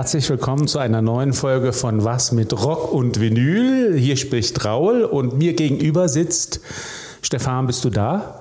[0.00, 3.98] herzlich willkommen zu einer neuen Folge von Was mit Rock und Vinyl.
[3.98, 6.60] Hier spricht Raul und mir gegenüber sitzt
[7.20, 8.40] Stefan, bist du da?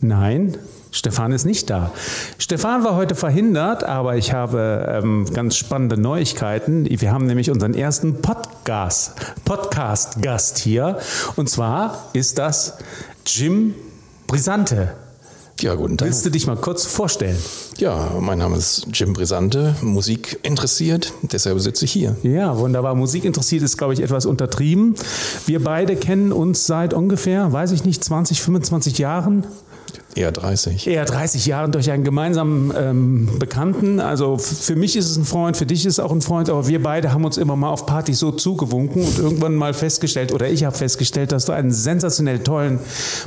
[0.00, 0.56] Nein,
[0.90, 1.92] Stefan ist nicht da.
[2.38, 6.88] Stefan war heute verhindert, aber ich habe ähm, ganz spannende Neuigkeiten.
[6.88, 10.98] Wir haben nämlich unseren ersten Podcast, Podcast-Gast hier.
[11.36, 12.78] Und zwar ist das
[13.26, 13.74] Jim
[14.26, 14.94] Brisante.
[15.60, 16.06] Ja, guten Tag.
[16.06, 17.38] Willst du dich mal kurz vorstellen?
[17.78, 22.14] Ja, mein Name ist Jim Brisante, Musik interessiert, deshalb sitze ich hier.
[22.22, 22.94] Ja, wunderbar.
[22.94, 24.96] Musik interessiert ist, glaube ich, etwas untertrieben.
[25.46, 29.46] Wir beide kennen uns seit ungefähr, weiß ich nicht, 20, 25 Jahren.
[30.16, 30.86] Eher 30.
[30.86, 34.00] Eher 30 Jahren durch einen gemeinsamen ähm, Bekannten.
[34.00, 36.66] Also für mich ist es ein Freund, für dich ist es auch ein Freund, aber
[36.66, 40.48] wir beide haben uns immer mal auf Partys so zugewunken und irgendwann mal festgestellt, oder
[40.48, 42.78] ich habe festgestellt, dass du einen sensationell tollen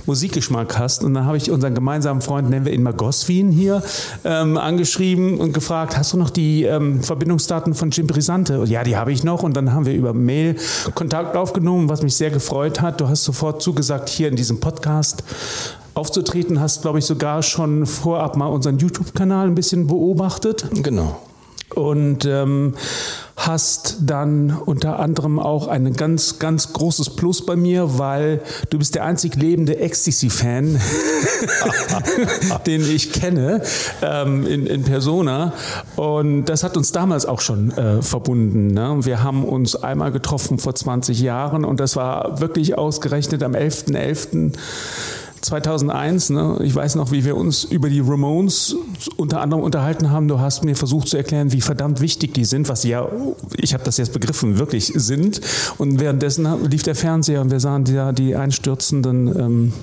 [0.07, 1.03] Musikgeschmack hast.
[1.03, 3.83] Und dann habe ich unseren gemeinsamen Freund, nennen wir ihn mal Goswin hier,
[4.25, 8.63] ähm, angeschrieben und gefragt, hast du noch die ähm, Verbindungsdaten von Jim Brisante?
[8.65, 9.43] Ja, die habe ich noch.
[9.43, 10.55] Und dann haben wir über Mail
[10.95, 12.99] Kontakt aufgenommen, was mich sehr gefreut hat.
[12.99, 15.23] Du hast sofort zugesagt, hier in diesem Podcast
[15.99, 20.65] aufzutreten, hast, glaube ich, sogar schon vorab mal unseren YouTube-Kanal ein bisschen beobachtet.
[20.81, 21.19] Genau.
[21.75, 22.73] Und ähm,
[23.39, 28.95] hast dann unter anderem auch ein ganz, ganz großes Plus bei mir, weil du bist
[28.95, 30.79] der einzig lebende Ecstasy-Fan,
[32.65, 33.61] den ich kenne
[34.01, 35.53] ähm, in, in Persona.
[35.95, 38.67] Und das hat uns damals auch schon äh, verbunden.
[38.67, 38.97] Ne?
[39.01, 43.93] Wir haben uns einmal getroffen vor 20 Jahren und das war wirklich ausgerechnet am 11.11.
[43.93, 44.53] .11.
[45.41, 48.75] 2001, ne, ich weiß noch, wie wir uns über die Ramones
[49.17, 50.27] unter anderem unterhalten haben.
[50.27, 53.07] Du hast mir versucht zu erklären, wie verdammt wichtig die sind, was sie ja,
[53.57, 55.41] ich habe das jetzt begriffen, wirklich sind.
[55.77, 59.73] Und währenddessen lief der Fernseher und wir sahen ja die einstürzenden ähm,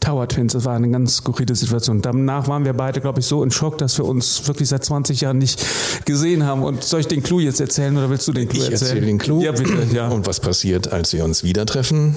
[0.00, 0.52] Tower Twins.
[0.52, 2.02] Das war eine ganz skurrile Situation.
[2.02, 5.22] Danach waren wir beide, glaube ich, so in Schock, dass wir uns wirklich seit 20
[5.22, 5.64] Jahren nicht
[6.04, 6.62] gesehen haben.
[6.62, 8.90] Und soll ich den Clou jetzt erzählen oder willst du den Clou ich erzählen?
[8.90, 9.42] Ich erzähle den Clou.
[9.42, 9.94] Ja, bitte.
[9.94, 10.08] Ja.
[10.08, 12.16] Und was passiert, als wir uns wieder treffen?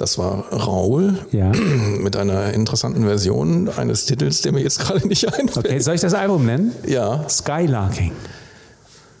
[0.00, 1.52] Das war Raul ja.
[1.98, 5.66] mit einer interessanten Version eines Titels, der mir jetzt gerade nicht einfällt.
[5.66, 6.72] Okay, soll ich das Album nennen?
[6.86, 7.28] Ja.
[7.28, 8.12] Skylarking.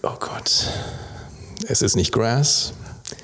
[0.02, 0.68] Oh Gott.
[1.68, 2.72] Es ist nicht Grass.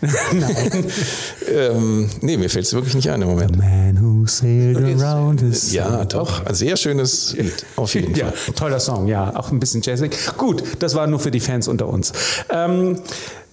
[0.32, 0.84] Nein.
[1.50, 3.52] ähm, nee, mir fällt es wirklich nicht ein im Moment.
[3.52, 6.44] The man who sailed around his Ja, doch.
[6.44, 7.64] Ein sehr schönes Lied.
[7.76, 8.54] Auf jeden ja, Fall.
[8.54, 9.34] toller Song, ja.
[9.34, 10.14] Auch ein bisschen jazzig.
[10.36, 12.12] Gut, das war nur für die Fans unter uns.
[12.50, 13.00] Ähm,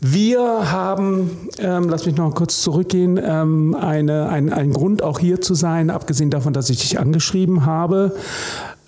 [0.05, 5.39] wir haben, ähm, lass mich noch kurz zurückgehen, ähm, eine, ein, ein Grund auch hier
[5.39, 8.13] zu sein, abgesehen davon, dass ich dich angeschrieben habe.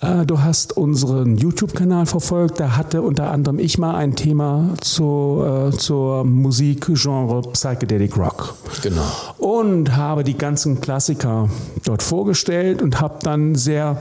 [0.00, 2.60] Äh, du hast unseren YouTube-Kanal verfolgt.
[2.60, 8.54] Da hatte unter anderem ich mal ein Thema zu, äh, zur Musikgenre Psychedelic Rock.
[8.82, 9.02] Genau.
[9.38, 11.48] Und habe die ganzen Klassiker
[11.84, 13.98] dort vorgestellt und habe dann sehr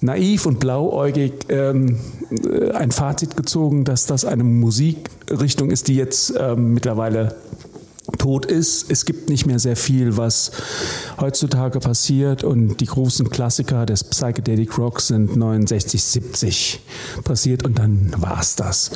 [0.00, 1.98] naiv und blauäugig ähm,
[2.74, 7.34] ein Fazit gezogen, dass das eine Musikrichtung ist, die jetzt ähm, mittlerweile
[8.16, 8.90] tot ist.
[8.90, 10.50] Es gibt nicht mehr sehr viel, was
[11.20, 16.80] heutzutage passiert und die großen Klassiker des Psychedelic Rocks sind 69, 70
[17.24, 18.90] passiert und dann war es das.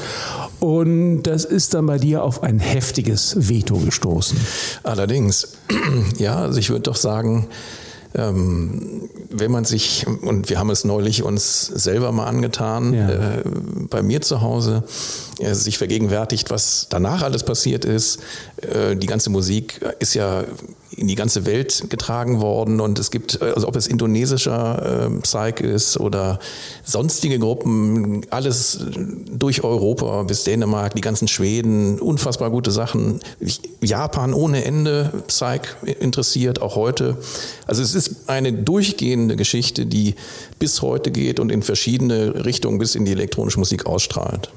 [0.60, 4.38] Und das ist dann bei dir auf ein heftiges Veto gestoßen.
[4.82, 5.58] Allerdings,
[6.18, 7.48] ja, also ich würde doch sagen,
[8.14, 13.08] ähm, wenn man sich, und wir haben es neulich uns selber mal angetan, Ja.
[13.10, 13.42] äh,
[13.90, 14.84] bei mir zu Hause,
[15.50, 18.20] sich vergegenwärtigt, was danach alles passiert ist.
[18.56, 20.44] Äh, die ganze Musik ist ja
[20.96, 25.60] in die ganze Welt getragen worden und es gibt, also ob es indonesischer äh, Psych
[25.60, 26.38] ist oder
[26.84, 28.78] sonstige Gruppen, alles
[29.30, 33.20] durch Europa bis Dänemark, die ganzen Schweden, unfassbar gute Sachen.
[33.80, 35.62] Japan ohne Ende Psych
[36.00, 37.16] interessiert, auch heute.
[37.66, 40.14] Also es ist eine durchgehende Geschichte, die
[40.58, 44.50] bis heute geht und in verschiedene Richtungen bis in die elektronische Musik ausstrahlt.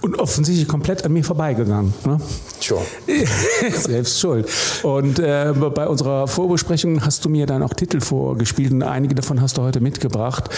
[0.00, 1.92] Und offensichtlich komplett an mir vorbeigegangen.
[2.04, 2.20] Ne?
[2.60, 2.82] Sure.
[3.72, 4.48] Selbst schuld.
[4.82, 9.40] Und äh, bei unserer Vorbesprechung hast du mir dann auch Titel vorgespielt und einige davon
[9.40, 10.50] hast du heute mitgebracht.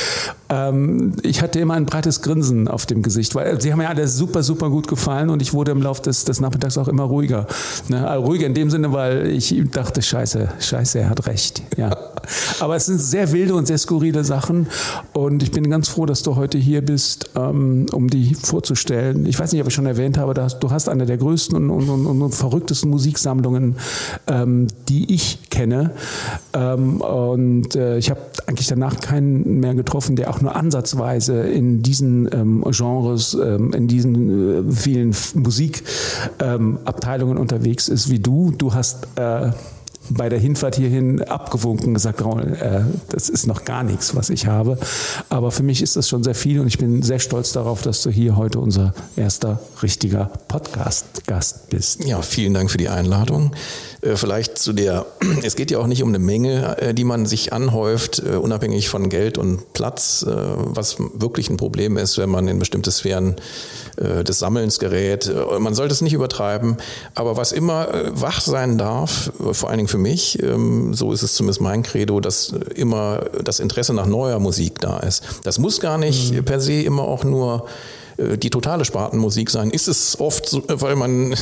[0.48, 4.08] Ähm, ich hatte immer ein breites Grinsen auf dem Gesicht, weil sie haben mir alle
[4.08, 7.46] super, super gut gefallen und ich wurde im Laufe des, des Nachmittags auch immer ruhiger.
[7.88, 8.06] Ne?
[8.08, 11.62] Also ruhiger in dem Sinne, weil ich dachte, scheiße, scheiße, er hat recht.
[11.76, 12.11] Ja.
[12.60, 14.66] Aber es sind sehr wilde und sehr skurrile Sachen.
[15.12, 19.26] Und ich bin ganz froh, dass du heute hier bist, ähm, um die vorzustellen.
[19.26, 21.88] Ich weiß nicht, ob ich schon erwähnt habe, dass du hast eine der größten und,
[21.88, 23.76] und, und, verrücktesten Musiksammlungen,
[24.26, 25.92] ähm, die ich kenne.
[26.52, 31.82] Ähm, und äh, ich habe eigentlich danach keinen mehr getroffen, der auch nur ansatzweise in
[31.82, 32.28] diesen
[32.70, 38.52] Genres, in diesen äh, vielen Musikabteilungen unterwegs ist wie du.
[38.52, 39.50] Du hast äh,
[40.10, 44.46] bei der Hinfahrt hierhin abgewunken, gesagt, Raul, äh, das ist noch gar nichts, was ich
[44.46, 44.78] habe.
[45.28, 48.02] Aber für mich ist das schon sehr viel und ich bin sehr stolz darauf, dass
[48.02, 52.04] du hier heute unser erster richtiger Podcast-Gast bist.
[52.04, 53.52] Ja, vielen Dank für die Einladung.
[54.02, 55.06] Äh, vielleicht zu der,
[55.42, 58.88] es geht ja auch nicht um eine Menge, äh, die man sich anhäuft, äh, unabhängig
[58.88, 63.36] von Geld und Platz, was wirklich ein Problem ist, wenn man in bestimmte Sphären
[63.96, 65.30] des Sammelns gerät.
[65.58, 66.76] Man sollte es nicht übertreiben,
[67.14, 71.34] aber was immer wach sein darf, vor allen Dingen für mich, ähm, so ist es
[71.34, 75.24] zumindest mein Credo, dass immer das Interesse nach neuer Musik da ist.
[75.44, 76.44] Das muss gar nicht mhm.
[76.44, 77.66] per se immer auch nur
[78.36, 79.70] die totale Spartenmusik sein.
[79.70, 81.34] Ist es oft, so, weil man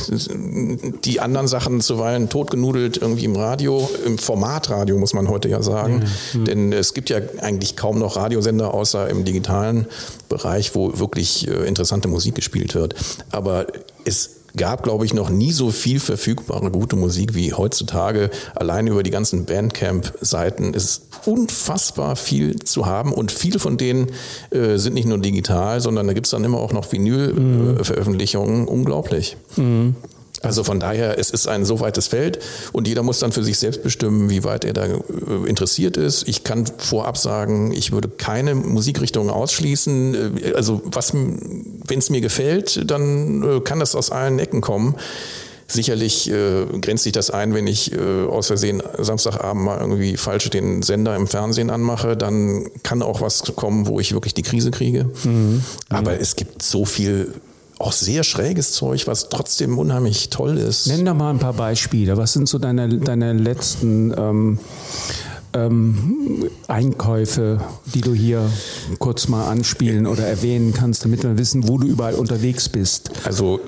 [1.05, 6.03] die anderen Sachen zuweilen totgenudelt irgendwie im Radio, im Formatradio muss man heute ja sagen.
[6.33, 6.45] Mhm.
[6.45, 9.87] Denn es gibt ja eigentlich kaum noch Radiosender außer im digitalen
[10.29, 12.95] Bereich, wo wirklich äh, interessante Musik gespielt wird.
[13.31, 13.67] Aber
[14.05, 18.29] es gab, glaube ich, noch nie so viel verfügbare gute Musik wie heutzutage.
[18.55, 24.07] Allein über die ganzen Bandcamp-Seiten ist unfassbar viel zu haben und viele von denen
[24.51, 28.61] äh, sind nicht nur digital, sondern da gibt es dann immer auch noch Vinyl-Veröffentlichungen.
[28.61, 28.67] Mhm.
[28.67, 29.37] Unglaublich.
[29.55, 29.95] Mhm.
[30.41, 32.39] Also von daher, es ist ein so weites Feld
[32.71, 34.97] und jeder muss dann für sich selbst bestimmen, wie weit er da äh,
[35.45, 36.27] interessiert ist.
[36.27, 40.37] Ich kann vorab sagen, ich würde keine Musikrichtung ausschließen.
[40.43, 44.95] Äh, also was, wenn es mir gefällt, dann äh, kann das aus allen Ecken kommen.
[45.67, 50.49] Sicherlich äh, grenzt sich das ein, wenn ich äh, aus Versehen Samstagabend mal irgendwie falsch
[50.49, 54.71] den Sender im Fernsehen anmache, dann kann auch was kommen, wo ich wirklich die Krise
[54.71, 55.09] kriege.
[55.23, 55.63] Mhm.
[55.87, 57.33] Aber es gibt so viel
[57.81, 60.87] auch sehr schräges Zeug, was trotzdem unheimlich toll ist.
[60.87, 62.17] Nenn doch mal ein paar Beispiele.
[62.17, 64.59] Was sind so deine, deine letzten ähm,
[65.53, 67.59] ähm, Einkäufe,
[67.93, 68.49] die du hier
[68.99, 73.11] kurz mal anspielen oder erwähnen kannst, damit wir wissen, wo du überall unterwegs bist?
[73.25, 73.59] Also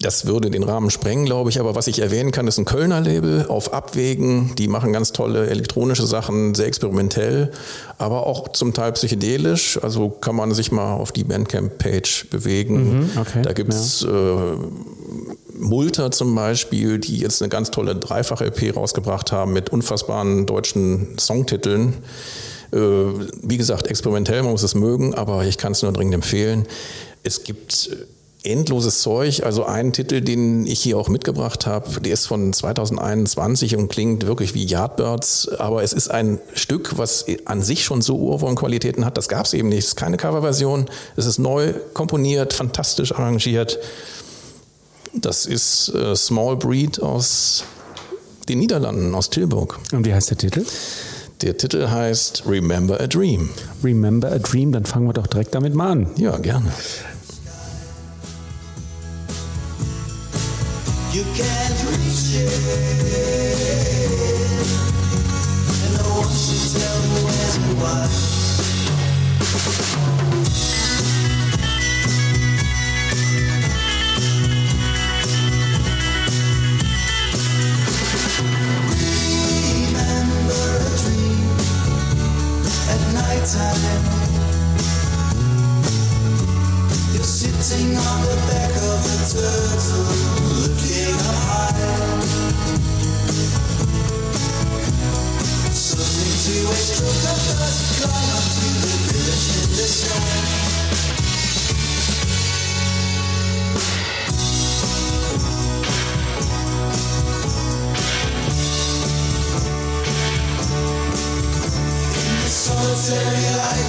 [0.00, 1.60] das würde den Rahmen sprengen, glaube ich.
[1.60, 4.54] Aber was ich erwähnen kann, ist ein Kölner Label auf Abwägen.
[4.56, 7.50] Die machen ganz tolle elektronische Sachen, sehr experimentell,
[7.98, 9.78] aber auch zum Teil psychedelisch.
[9.82, 13.00] Also kann man sich mal auf die Bandcamp-Page bewegen.
[13.00, 14.52] Mhm, okay, da gibt es ja.
[14.52, 14.56] äh,
[15.60, 21.94] Multer zum Beispiel, die jetzt eine ganz tolle Dreifach-LP rausgebracht haben mit unfassbaren deutschen Songtiteln.
[22.72, 26.66] Äh, wie gesagt, experimentell, man muss es mögen, aber ich kann es nur dringend empfehlen.
[27.22, 27.90] Es gibt
[28.42, 29.42] endloses Zeug.
[29.44, 34.26] Also ein Titel, den ich hier auch mitgebracht habe, der ist von 2021 und klingt
[34.26, 39.16] wirklich wie Yardbirds, aber es ist ein Stück, was an sich schon so Urwurmqualitäten hat.
[39.18, 39.80] Das gab es eben nicht.
[39.80, 40.86] Es ist keine Coverversion.
[41.16, 43.78] Es ist neu komponiert, fantastisch arrangiert.
[45.12, 47.64] Das ist äh, Small Breed aus
[48.48, 49.78] den Niederlanden, aus Tilburg.
[49.92, 50.64] Und wie heißt der Titel?
[51.42, 53.50] Der Titel heißt Remember a Dream.
[53.82, 56.10] Remember a Dream, dann fangen wir doch direkt damit mal an.
[56.16, 56.70] Ja, gerne.
[61.12, 62.52] You can't reach it,
[65.82, 68.29] and no one should tell you when and why.
[83.46, 84.04] Time.
[87.12, 90.04] You're sitting on the back of a turtle,
[90.60, 91.70] looking up high.
[96.40, 100.69] To a stroke of dust, climb up to the village in the sky.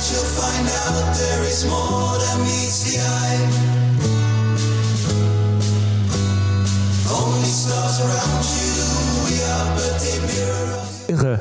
[0.10, 3.46] You'll find out there is more than meets the eye.
[7.12, 8.72] Only stars around you,
[9.28, 10.82] we are but a mirror.
[11.08, 11.40] Irre.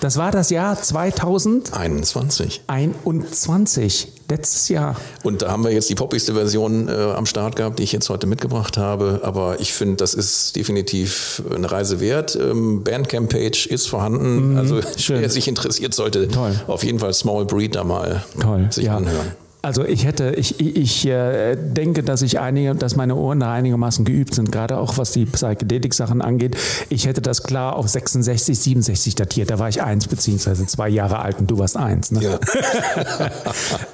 [0.00, 2.62] Das war das Jahr 2021.
[2.66, 4.96] 21, letztes Jahr.
[5.22, 8.08] Und da haben wir jetzt die poppigste Version äh, am Start gehabt, die ich jetzt
[8.08, 9.20] heute mitgebracht habe.
[9.22, 12.36] Aber ich finde, das ist definitiv eine Reise wert.
[12.36, 14.52] Ähm, Bandcamp-Page ist vorhanden.
[14.52, 15.20] Mhm, also schön.
[15.20, 16.58] wer sich interessiert, sollte Toll.
[16.66, 18.96] auf jeden Fall Small Breed da mal Toll, sich ja.
[18.96, 19.32] anhören.
[19.64, 24.04] Also ich hätte, ich, ich äh, denke, dass ich einige, dass meine Ohren da einigermaßen
[24.04, 26.54] geübt sind, gerade auch was die Psychedelik-Sachen angeht.
[26.90, 29.50] Ich hätte das klar auf 66, 67 datiert.
[29.50, 32.10] Da war ich eins beziehungsweise zwei Jahre alt und du warst eins.
[32.10, 32.22] Ne?
[32.22, 32.38] Ja.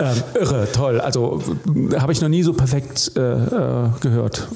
[0.11, 1.01] ähm, irre, toll.
[1.01, 1.41] Also
[1.97, 4.49] habe ich noch nie so perfekt äh, äh, gehört.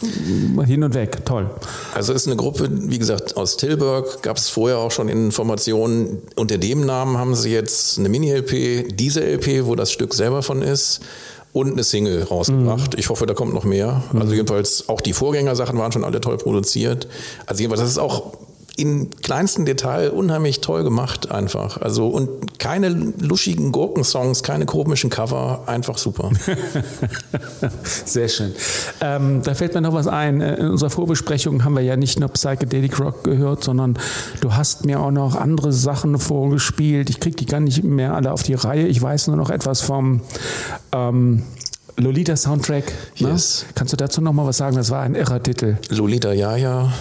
[0.66, 1.48] Hin und weg, toll.
[1.94, 4.20] Also ist eine Gruppe, wie gesagt, aus Tilburg.
[4.22, 6.22] Gab es vorher auch schon Informationen.
[6.34, 10.60] Unter dem Namen haben sie jetzt eine Mini-LP, diese LP, wo das Stück selber von
[10.60, 11.03] ist
[11.52, 12.94] und eine Single rausgebracht.
[12.94, 12.98] Mhm.
[12.98, 13.88] Ich hoffe, da kommt noch mehr.
[13.88, 14.20] Also mhm.
[14.22, 17.06] Also jedenfalls auch die Vorgängersachen waren schon alle toll produziert.
[17.46, 18.32] Also jedenfalls, das ist auch
[18.76, 21.80] in kleinsten Detail unheimlich toll gemacht einfach.
[21.80, 26.30] Also und keine luschigen Gurkensongs, keine komischen Cover, einfach super.
[28.04, 28.52] Sehr schön.
[29.00, 30.40] Ähm, da fällt mir noch was ein.
[30.40, 33.96] Äh, in unserer Vorbesprechung haben wir ja nicht nur Psychedelic Rock gehört, sondern
[34.40, 37.10] du hast mir auch noch andere Sachen vorgespielt.
[37.10, 38.88] Ich kriege die gar nicht mehr alle auf die Reihe.
[38.88, 40.20] Ich weiß nur noch etwas vom
[40.92, 41.44] ähm,
[41.96, 42.92] Lolita Soundtrack.
[43.18, 43.30] Ne?
[43.30, 43.66] Yes.
[43.74, 44.76] Kannst du dazu noch mal was sagen?
[44.76, 45.76] Das war ein irrer Titel.
[45.90, 46.92] Lolita ja, ja,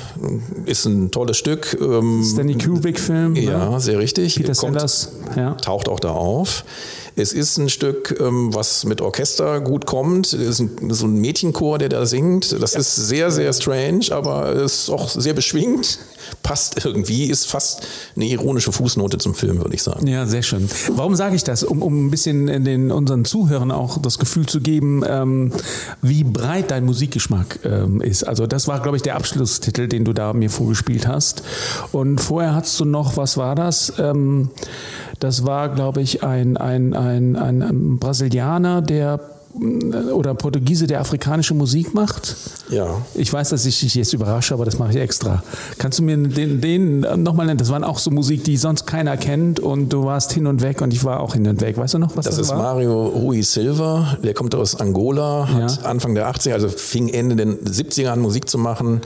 [0.66, 1.76] ist ein tolles Stück.
[1.82, 3.36] Ähm, Stanley Kubrick-Film.
[3.36, 3.80] Ja, ne?
[3.80, 4.36] sehr richtig.
[4.36, 5.12] Peter Kommt, Sellers.
[5.36, 5.56] Ja.
[5.56, 6.64] Taucht auch da auf.
[7.16, 10.28] Es ist ein Stück, ähm, was mit Orchester gut kommt.
[10.28, 12.62] Es ist ein, so ein Mädchenchor, der da singt.
[12.62, 12.80] Das ja.
[12.80, 16.00] ist sehr, sehr strange, aber ist auch sehr beschwingt.
[16.42, 20.08] Passt irgendwie, ist fast eine ironische Fußnote zum Film, würde ich sagen.
[20.08, 20.68] Ja, sehr schön.
[20.90, 21.64] Warum sage ich das?
[21.64, 25.52] Um, um ein bisschen den, unseren Zuhörern auch das Gefühl zu geben, ähm,
[26.02, 28.24] wie breit dein Musikgeschmack ähm, ist.
[28.24, 31.44] Also das war, glaube ich, der Abschlusstitel, den du da mir vorgespielt hast.
[31.92, 33.94] Und vorher hast du noch, was war das?
[34.00, 34.50] Ähm,
[35.20, 39.20] das war, glaube ich, ein, ein, ein, ein Brasilianer, der
[39.62, 42.36] äh, oder Portugiese, der afrikanische Musik macht.
[42.70, 43.02] Ja.
[43.14, 45.44] Ich weiß, dass ich dich jetzt überrasche, aber das mache ich extra.
[45.78, 47.58] Kannst du mir den, den nochmal nennen?
[47.58, 50.82] Das waren auch so Musik, die sonst keiner kennt und du warst hin und weg
[50.82, 51.78] und ich war auch hin und weg.
[51.78, 52.58] Weißt du noch, was das, das war?
[52.58, 55.90] Das ist Mario Rui Silva, der kommt aus Angola, hat ja.
[55.90, 59.02] Anfang der 80er, also fing Ende der 70er an Musik zu machen,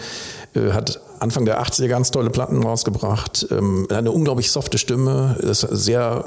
[0.53, 3.47] äh, hat Anfang der 80er ganz tolle Platten rausgebracht.
[3.51, 6.25] Ähm, eine unglaublich softe Stimme, ist sehr,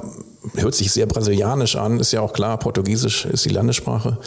[0.57, 4.19] hört sich sehr brasilianisch an, ist ja auch klar, Portugiesisch ist die Landessprache.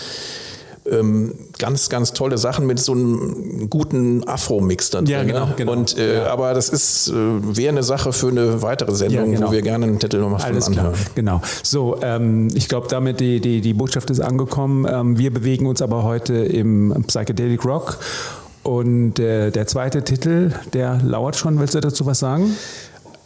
[0.86, 5.72] Ähm, ganz, ganz tolle Sachen mit so einem guten Afro-Mix dann ja, Genau, genau.
[5.72, 6.26] Und, äh, ja.
[6.28, 9.48] Aber das ist äh, wäre eine Sache für eine weitere Sendung, ja, genau.
[9.48, 10.74] wo wir gerne einen Titel nochmal von anhören.
[10.74, 10.94] Klar.
[11.16, 11.42] Genau.
[11.64, 14.86] So, ähm, ich glaube, damit die, die, die Botschaft ist angekommen.
[14.90, 18.00] Ähm, wir bewegen uns aber heute im Psychedelic Rock
[18.64, 21.60] und äh, der zweite Titel, der lauert schon.
[21.60, 22.56] Willst du dazu was sagen?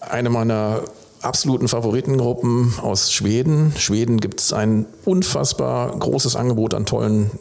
[0.02, 0.82] Eine meiner
[1.22, 3.74] absoluten Favoritengruppen aus Schweden.
[3.78, 7.32] Schweden gibt es ein unfassbar großes Angebot an tollen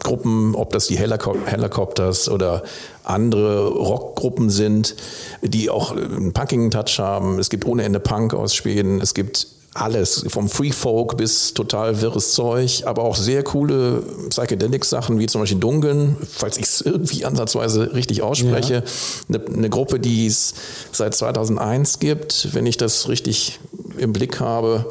[0.00, 2.62] Gruppen, ob das die Helicopters oder
[3.04, 4.96] andere Rockgruppen sind,
[5.42, 7.38] die auch einen punkigen Touch haben.
[7.38, 9.00] Es gibt ohne Ende Punk aus Schweden.
[9.00, 15.18] Es gibt alles, vom Free Folk bis total wirres Zeug, aber auch sehr coole Psychedelic-Sachen,
[15.18, 18.84] wie zum Beispiel Dungen, falls ich es irgendwie ansatzweise richtig ausspreche.
[19.28, 19.38] Ja.
[19.40, 20.54] Eine, eine, Gruppe, die es
[20.92, 23.58] seit 2001 gibt, wenn ich das richtig
[23.98, 24.86] im Blick habe,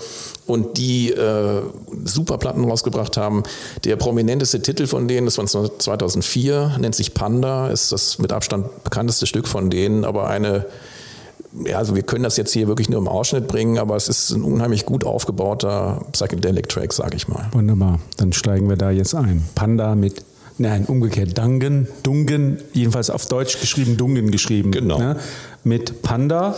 [0.45, 1.61] und die äh,
[2.03, 3.43] super Platten rausgebracht haben.
[3.85, 8.83] Der prominenteste Titel von denen ist von 2004, nennt sich Panda, ist das mit Abstand
[8.83, 10.65] bekannteste Stück von denen, aber eine
[11.65, 14.31] ja, also wir können das jetzt hier wirklich nur im Ausschnitt bringen, aber es ist
[14.31, 17.47] ein unheimlich gut aufgebauter Psychedelic Track, sag ich mal.
[17.51, 19.43] Wunderbar, dann steigen wir da jetzt ein.
[19.55, 20.23] Panda mit,
[20.57, 24.71] nein, umgekehrt, Dungen, Dungen, jedenfalls auf Deutsch geschrieben, Dungen geschrieben.
[24.71, 24.97] Genau.
[24.97, 25.17] Ne?
[25.63, 26.55] Mit Panda.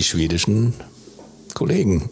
[0.00, 0.72] Die schwedischen
[1.52, 2.08] Kollegen.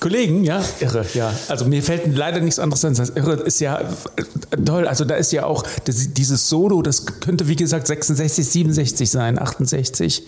[0.00, 1.30] Kollegen, ja, irre, ja.
[1.48, 2.94] Also mir fällt leider nichts anderes ein.
[2.94, 3.82] Das irre ist ja
[4.64, 4.88] toll.
[4.88, 9.38] Also da ist ja auch das, dieses Solo, das könnte wie gesagt 66, 67 sein,
[9.38, 10.22] 68.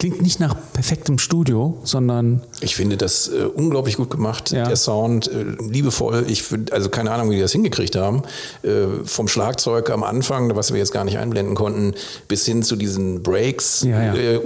[0.00, 2.42] Klingt nicht nach perfektem Studio, sondern.
[2.60, 4.50] Ich finde das äh, unglaublich gut gemacht.
[4.50, 4.66] Ja.
[4.66, 6.24] Der Sound, äh, liebevoll.
[6.26, 8.22] Ich also keine Ahnung, wie die das hingekriegt haben.
[8.62, 11.94] Äh, vom Schlagzeug am Anfang, was wir jetzt gar nicht einblenden konnten,
[12.26, 13.82] bis hin zu diesen Breaks.
[13.82, 14.14] Ja, ja.
[14.14, 14.40] Äh,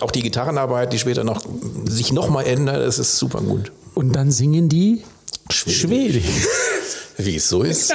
[0.00, 1.42] auch die Gitarrenarbeit, die später noch
[1.84, 3.65] sich nochmal ändert, das ist super gut.
[3.94, 5.02] Und dann singen die
[5.50, 5.80] Schwedisch.
[5.80, 6.24] Schwedisch.
[7.18, 7.94] Wie es so ist.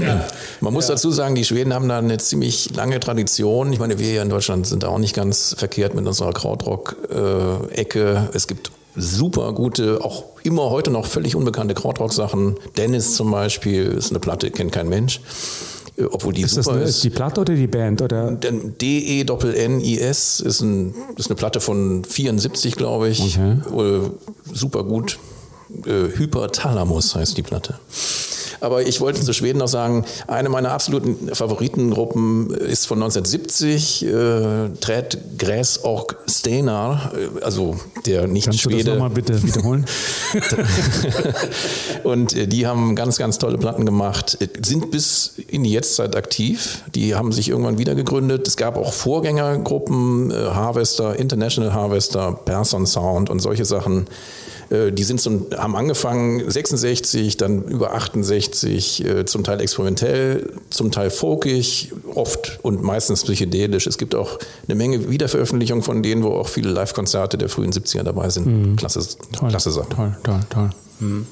[0.00, 0.26] ja.
[0.60, 0.94] Man muss ja.
[0.94, 3.72] dazu sagen, die Schweden haben da eine ziemlich lange Tradition.
[3.72, 8.30] Ich meine, wir hier in Deutschland sind da auch nicht ganz verkehrt mit unserer Krautrock-Ecke.
[8.32, 12.56] Es gibt super gute, auch immer heute noch völlig unbekannte Krautrock-Sachen.
[12.76, 15.20] Dennis zum Beispiel ist eine Platte, kennt kein Mensch.
[16.10, 17.04] Obwohl die ist super das eine, ist.
[17.04, 18.02] die Platte oder die Band?
[18.02, 18.32] Oder?
[18.32, 23.36] D-E-N-N-I-S ist, ein, ist eine Platte von 74, glaube ich.
[23.36, 24.10] Okay.
[24.52, 25.18] Super gut.
[25.84, 27.78] Äh, Hyperthalamus heißt die Platte.
[28.60, 34.68] Aber ich wollte zu Schweden noch sagen, eine meiner absoluten Favoritengruppen ist von 1970, äh,
[34.80, 37.76] Träd Gräsorg Steinar, äh, also
[38.06, 38.76] der nicht Kannst Schwede.
[38.76, 39.86] Kannst du das nochmal bitte wiederholen?
[42.04, 46.82] und äh, die haben ganz, ganz tolle Platten gemacht, sind bis in die Jetztzeit aktiv.
[46.94, 48.46] Die haben sich irgendwann wieder gegründet.
[48.46, 54.06] Es gab auch Vorgängergruppen, äh, Harvester, International Harvester, Person Sound und solche Sachen.
[54.70, 60.90] Äh, die sind zum, haben angefangen 66, dann über 68, äh, zum Teil experimentell, zum
[60.90, 63.86] Teil folkig, oft und meistens psychedelisch.
[63.86, 68.02] Es gibt auch eine Menge Wiederveröffentlichungen von denen, wo auch viele Live-Konzerte der frühen 70er
[68.02, 68.46] dabei sind.
[68.46, 68.76] Mhm.
[68.76, 69.88] Klasse, toll, klasse Sache.
[69.90, 70.70] Toll, toll, toll.
[71.00, 71.26] Mhm.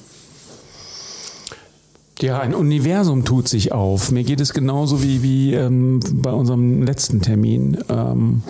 [2.20, 4.10] Ja, ein Universum tut sich auf.
[4.10, 7.76] Mir geht es genauso wie, wie ähm, bei unserem letzten Termin.
[7.90, 8.42] Ähm,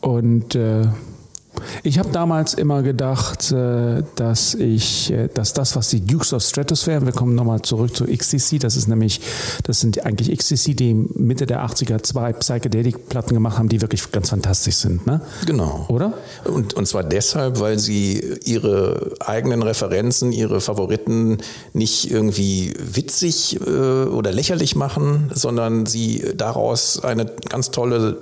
[0.00, 0.86] und äh,
[1.82, 6.42] ich habe damals immer gedacht, äh, dass ich, äh, dass das, was die Dukes of
[6.42, 9.20] Stratosphere, wir kommen nochmal zurück zu XTC, das ist nämlich,
[9.64, 14.30] das sind eigentlich XTC, die Mitte der 80er zwei Psychedelic-Platten gemacht haben, die wirklich ganz
[14.30, 15.20] fantastisch sind, ne?
[15.46, 15.86] Genau.
[15.88, 16.14] Oder?
[16.44, 21.38] Und, und zwar deshalb, weil sie ihre eigenen Referenzen, ihre Favoriten
[21.72, 28.18] nicht irgendwie witzig äh, oder lächerlich machen, sondern sie daraus eine ganz tolle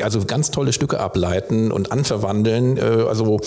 [0.00, 2.76] also ganz tolle Stücke ableiten und anverwandeln.
[2.76, 3.40] Äh, also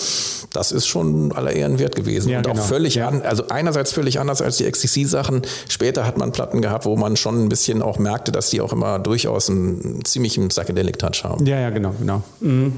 [0.52, 2.30] das ist schon aller Ehren wert gewesen.
[2.30, 2.60] Ja, und genau.
[2.60, 3.08] auch völlig ja.
[3.08, 5.42] an, also einerseits völlig anders als die XTC-Sachen.
[5.68, 8.72] Später hat man Platten gehabt, wo man schon ein bisschen auch merkte, dass die auch
[8.72, 11.46] immer durchaus einen ziemlichen Psychedelic-Touch haben.
[11.46, 12.22] Ja, ja, genau, genau.
[12.40, 12.74] Mhm.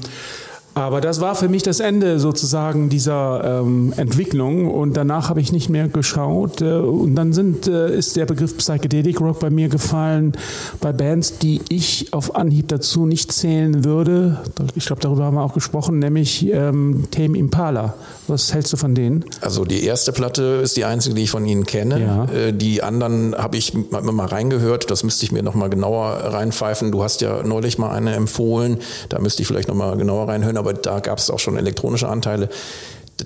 [0.77, 5.53] Aber das war für mich das Ende sozusagen dieser ähm, Entwicklung und danach habe ich
[5.53, 6.61] nicht mehr geschaut.
[6.61, 10.33] Äh, und dann sind, äh, ist der Begriff Psychedelic Rock bei mir gefallen
[10.81, 14.41] bei Bands, die ich auf Anhieb dazu nicht zählen würde.
[14.75, 17.93] Ich glaube, darüber haben wir auch gesprochen, nämlich ähm, Tame Impala.
[18.27, 19.25] Was hältst du von denen?
[19.41, 22.01] Also die erste Platte ist die einzige, die ich von ihnen kenne.
[22.01, 22.25] Ja.
[22.25, 24.91] Äh, die anderen habe ich mal reingehört.
[24.91, 26.91] Das müsste ich mir noch mal genauer reinpfeifen.
[26.91, 28.79] Du hast ja neulich mal eine empfohlen.
[29.09, 32.09] Da müsste ich vielleicht noch mal genauer reinhören aber da gab es auch schon elektronische
[32.09, 32.49] Anteile.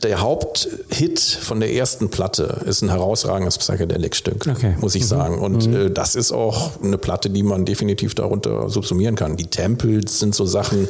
[0.04, 4.76] Der Haupthit von der ersten Platte ist ein herausragendes Psychedelic-Stück, okay.
[4.80, 5.08] muss ich mhm.
[5.08, 5.40] sagen.
[5.40, 5.76] Und mhm.
[5.76, 9.36] äh, das ist auch eine Platte, die man definitiv darunter subsumieren kann.
[9.36, 10.90] Die Tempels sind so Sachen,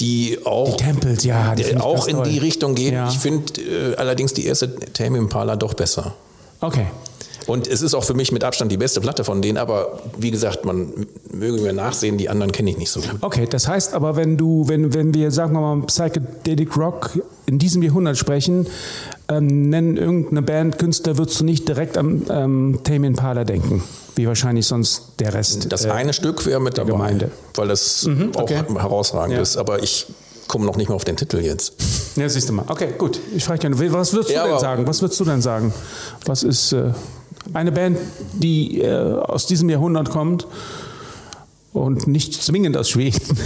[0.00, 2.28] die auch, die Tempels, ja, die auch in toll.
[2.28, 2.94] die Richtung gehen.
[2.94, 3.08] Ja.
[3.08, 6.14] Ich finde äh, allerdings die erste Tame Impala doch besser.
[6.62, 6.86] Okay.
[7.46, 10.30] Und es ist auch für mich mit Abstand die beste Platte von denen, aber wie
[10.30, 13.10] gesagt, man möge mir nachsehen, die anderen kenne ich nicht so gut.
[13.22, 17.58] Okay, das heißt aber, wenn du, wenn, wenn wir, sagen wir mal, Psychedelic Rock in
[17.58, 18.66] diesem Jahrhundert sprechen,
[19.28, 23.82] ähm, nennen irgendeine Band, Künstler, würdest du nicht direkt an ähm, Tame Impala denken?
[24.16, 25.72] Wie wahrscheinlich sonst der Rest.
[25.72, 27.30] Das äh, eine Stück wäre mit dabei, Gemeinde.
[27.54, 28.62] weil das mhm, okay.
[28.68, 29.42] auch herausragend ja.
[29.42, 29.56] ist.
[29.56, 30.06] Aber ich
[30.46, 31.74] komme noch nicht mal auf den Titel jetzt.
[32.16, 32.64] Ja, siehst du mal.
[32.68, 33.18] Okay, gut.
[33.34, 34.86] Ich frage dich, was würdest ja, du denn sagen?
[34.86, 35.72] Was würdest du denn sagen?
[36.26, 36.90] Was ist äh,
[37.54, 37.98] eine Band,
[38.34, 40.46] die äh, aus diesem Jahrhundert kommt
[41.78, 43.20] und nicht zwingend aus Schweden.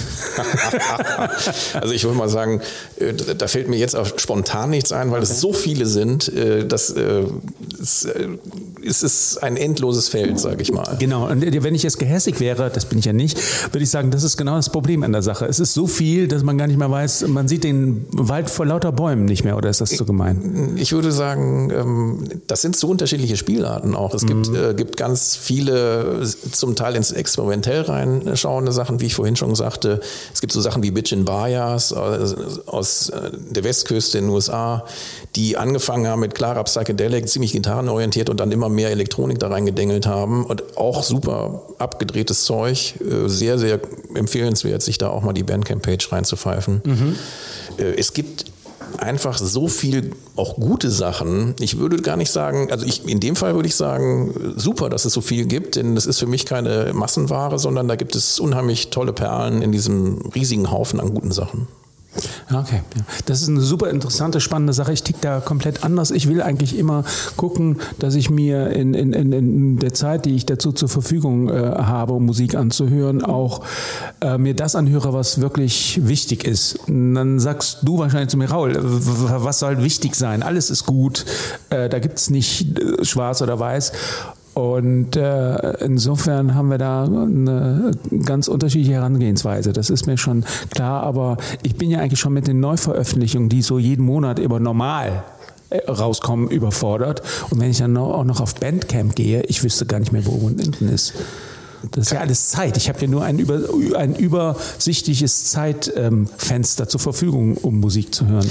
[1.74, 2.60] also ich würde mal sagen,
[2.98, 5.32] äh, da fällt mir jetzt auch spontan nichts ein, weil okay.
[5.32, 7.24] es so viele sind, äh, dass äh,
[8.84, 10.96] es ist ein endloses Feld, sage ich mal.
[10.98, 13.38] Genau, und wenn ich jetzt gehässig wäre, das bin ich ja nicht,
[13.72, 15.46] würde ich sagen, das ist genau das Problem an der Sache.
[15.46, 18.66] Es ist so viel, dass man gar nicht mehr weiß, man sieht den Wald vor
[18.66, 20.74] lauter Bäumen nicht mehr, oder ist das zu gemein?
[20.76, 24.14] Ich würde sagen, ähm, das sind so unterschiedliche Spielarten auch.
[24.14, 24.76] Es gibt, mhm.
[24.76, 30.00] gibt ganz viele, zum Teil ins Experimentell rein schauende Sachen, wie ich vorhin schon sagte.
[30.32, 34.84] Es gibt so Sachen wie Bitch in Bayas aus äh, der Westküste in den USA,
[35.36, 40.06] die angefangen haben mit klarer Psychedelic, ziemlich gitarrenorientiert und dann immer mehr Elektronik da reingedengelt
[40.06, 42.94] haben und auch super abgedrehtes Zeug.
[43.00, 43.80] Äh, sehr, sehr
[44.14, 46.82] empfehlenswert, sich da auch mal die Bandcamp-Page reinzupfeifen.
[46.84, 47.16] Mhm.
[47.78, 48.46] Äh, es gibt
[48.98, 51.54] einfach so viel auch gute Sachen.
[51.60, 55.04] Ich würde gar nicht sagen, also ich, in dem Fall würde ich sagen, super, dass
[55.04, 58.40] es so viel gibt, denn das ist für mich keine Massenware, sondern da gibt es
[58.40, 61.66] unheimlich tolle Perlen in diesem riesigen Haufen an guten Sachen.
[62.52, 62.82] Okay,
[63.24, 64.92] das ist eine super interessante, spannende Sache.
[64.92, 66.10] Ich tick da komplett anders.
[66.10, 67.04] Ich will eigentlich immer
[67.36, 71.52] gucken, dass ich mir in, in, in der Zeit, die ich dazu zur Verfügung äh,
[71.52, 73.64] habe, um Musik anzuhören, auch
[74.20, 76.76] äh, mir das anhöre, was wirklich wichtig ist.
[76.86, 80.42] Und dann sagst du wahrscheinlich zu mir, Raul, was soll wichtig sein?
[80.42, 81.24] Alles ist gut.
[81.70, 83.92] Äh, da gibt es nicht äh, schwarz oder weiß.
[84.54, 87.92] Und äh, insofern haben wir da eine
[88.24, 89.72] ganz unterschiedliche Herangehensweise.
[89.72, 91.02] Das ist mir schon klar.
[91.02, 95.24] Aber ich bin ja eigentlich schon mit den Neuveröffentlichungen, die so jeden Monat immer normal
[95.70, 97.22] äh, rauskommen, überfordert.
[97.50, 100.32] Und wenn ich dann auch noch auf Bandcamp gehe, ich wüsste gar nicht mehr, wo
[100.32, 101.14] unten ist.
[101.90, 102.76] Das ist ja alles Zeit.
[102.76, 103.60] Ich habe ja nur ein, über,
[103.96, 108.48] ein übersichtliches Zeitfenster ähm, zur Verfügung, um Musik zu hören.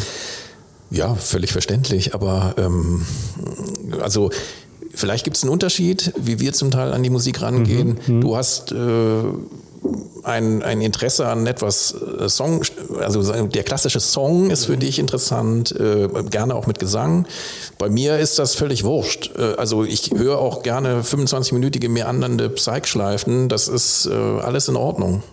[0.90, 2.14] Ja, völlig verständlich.
[2.14, 3.06] Aber ähm,
[4.02, 4.32] also
[4.94, 8.00] Vielleicht gibt es einen Unterschied, wie wir zum Teil an die Musik rangehen.
[8.06, 8.22] Mhm, mhm.
[8.22, 8.76] du hast äh,
[10.24, 12.64] ein, ein Interesse an etwas äh, Song,
[13.00, 17.26] also der klassische Song ist für dich interessant, äh, gerne auch mit Gesang.
[17.78, 19.32] Bei mir ist das völlig wurscht.
[19.38, 25.24] Äh, also ich höre auch gerne 25-minütige meandernde Psych-Schleifen, das ist äh, alles in Ordnung.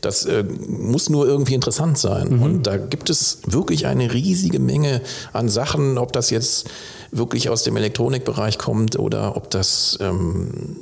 [0.00, 2.36] Das äh, muss nur irgendwie interessant sein.
[2.36, 2.42] Mhm.
[2.42, 5.00] Und da gibt es wirklich eine riesige Menge
[5.32, 6.68] an Sachen, ob das jetzt
[7.12, 10.76] wirklich aus dem Elektronikbereich kommt oder ob das ähm,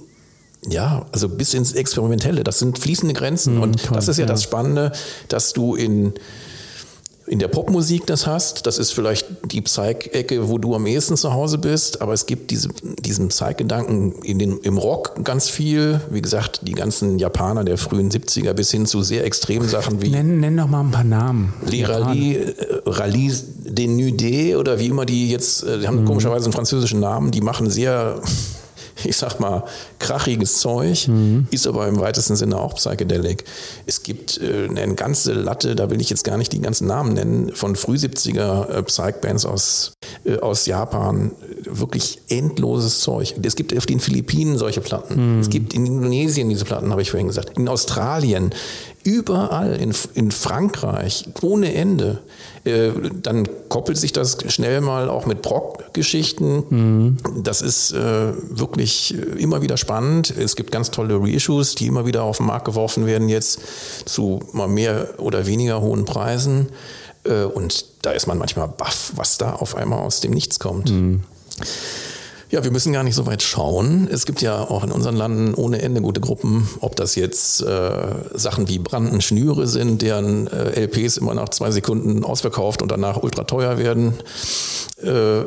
[0.69, 2.45] ja, also bis ins Experimentelle.
[2.45, 3.57] Das sind fließende Grenzen.
[3.57, 4.93] Mhm, und toll, das ist ja, ja, das Spannende,
[5.29, 6.15] dass du in
[7.31, 8.67] in der Popmusik das hast.
[8.67, 12.51] Das ist vielleicht die Psych-Ecke, wo du am ehesten zu Hause bist, aber es gibt
[12.51, 16.01] diese, diesen Psych-Gedanken im Rock ganz viel.
[16.11, 20.09] Wie gesagt, die ganzen Japaner der frühen 70er bis hin zu sehr extremen Sachen wie.
[20.09, 21.53] Nenn, nenn doch mal ein paar Namen.
[21.71, 26.07] Die Rallye, äh, Rallye des Nudes oder wie immer die jetzt, äh, die haben mhm.
[26.07, 28.21] komischerweise einen französischen Namen, die machen sehr
[29.05, 29.65] ich sag mal,
[29.99, 31.47] krachiges Zeug, mhm.
[31.51, 33.45] ist aber im weitesten Sinne auch Psychedelic.
[33.87, 37.15] Es gibt äh, eine ganze Latte, da will ich jetzt gar nicht die ganzen Namen
[37.15, 39.93] nennen, von früh 70er äh, Psych-Bands aus,
[40.25, 41.33] äh, aus Japan.
[41.65, 43.35] Wirklich endloses Zeug.
[43.43, 45.37] Es gibt auf den Philippinen solche Platten.
[45.37, 45.41] Mhm.
[45.41, 47.59] Es gibt in Indonesien diese Platten, habe ich vorhin gesagt.
[47.59, 48.53] In Australien
[49.03, 52.19] überall in, in Frankreich ohne Ende.
[52.65, 52.91] Äh,
[53.23, 56.65] dann koppelt sich das schnell mal auch mit Brock-Geschichten.
[56.69, 57.17] Mhm.
[57.43, 60.31] Das ist äh, wirklich äh, immer wieder spannend.
[60.37, 63.61] Es gibt ganz tolle Reissues, die immer wieder auf den Markt geworfen werden jetzt
[64.05, 66.69] zu mal mehr oder weniger hohen Preisen.
[67.25, 70.91] Äh, und da ist man manchmal baff, was da auf einmal aus dem Nichts kommt.
[70.91, 71.23] Mhm.
[72.51, 74.09] Ja, wir müssen gar nicht so weit schauen.
[74.11, 77.93] Es gibt ja auch in unseren Landen ohne Ende gute Gruppen, ob das jetzt äh,
[78.35, 83.23] Sachen wie Branden Schnüre sind, deren äh, LPs immer nach zwei Sekunden ausverkauft und danach
[83.23, 84.15] ultra teuer werden.
[85.01, 85.45] Äh,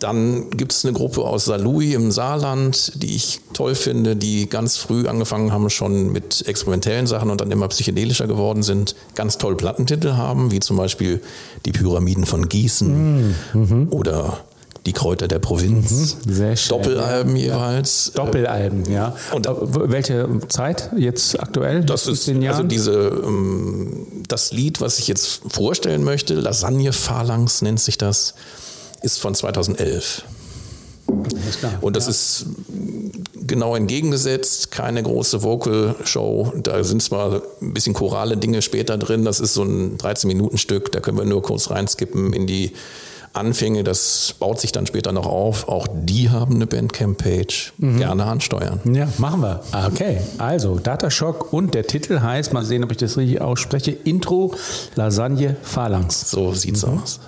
[0.00, 4.76] dann gibt es eine Gruppe aus Salui im Saarland, die ich toll finde, die ganz
[4.76, 9.56] früh angefangen haben schon mit experimentellen Sachen und dann immer psychedelischer geworden sind, ganz toll
[9.56, 11.22] Plattentitel haben, wie zum Beispiel
[11.64, 13.88] die Pyramiden von Gießen mhm.
[13.90, 14.40] oder
[14.88, 16.16] die Kräuter der Provinz.
[16.24, 16.78] Mhm, sehr schön.
[16.78, 17.42] Doppelalben ja.
[17.44, 18.12] jeweils.
[18.14, 19.14] Doppelalben, ja.
[19.32, 21.84] Und welche Zeit jetzt aktuell?
[21.84, 27.80] Das ist also diese ähm, das Lied, was ich jetzt vorstellen möchte, Lasagne Phalanx nennt
[27.80, 28.34] sich das,
[29.02, 30.22] ist von 2011.
[31.80, 32.10] Und das ja.
[32.10, 32.46] ist
[33.34, 36.52] genau entgegengesetzt, keine große Vocal-Show.
[36.62, 41.00] Da sind zwar ein bisschen chorale Dinge später drin, das ist so ein 13-Minuten-Stück, da
[41.00, 42.72] können wir nur kurz reinskippen in die
[43.38, 45.68] Anfänge, das baut sich dann später noch auf.
[45.68, 47.72] Auch die haben eine Bandcamp-Page.
[47.78, 47.98] Mhm.
[47.98, 48.80] Gerne ansteuern.
[48.92, 49.60] Ja, machen wir.
[49.86, 54.54] Okay, also Datashock und der Titel heißt, mal sehen, ob ich das richtig ausspreche, Intro
[54.94, 56.30] Lasagne Phalanx.
[56.30, 57.00] So sieht's mhm.
[57.00, 57.20] aus.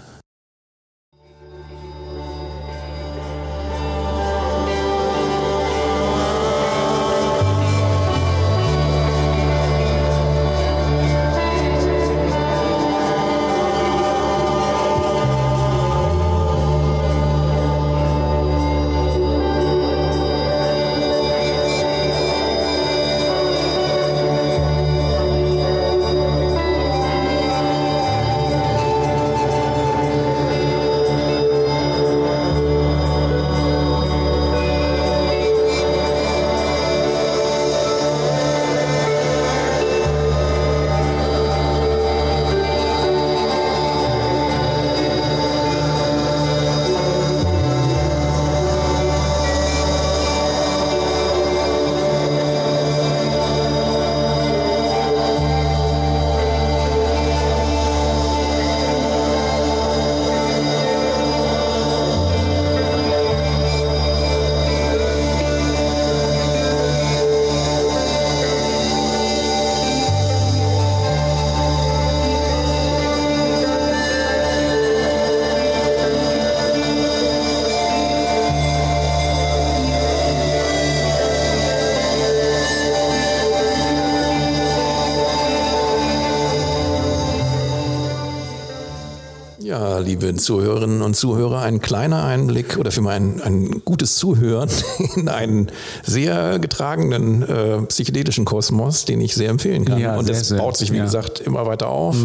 [90.05, 94.69] Liebe Zuhörerinnen und Zuhörer, ein kleiner Einblick oder für mein ein gutes Zuhören
[95.17, 95.71] in einen
[96.03, 99.99] sehr getragenen äh, psychedelischen Kosmos, den ich sehr empfehlen kann.
[99.99, 100.59] Ja, und sehr, das sehr.
[100.59, 101.05] baut sich, wie Ja.
[101.05, 102.17] gesagt, immer weiter auf,